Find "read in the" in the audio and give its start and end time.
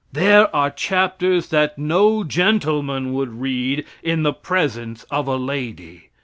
3.39-4.33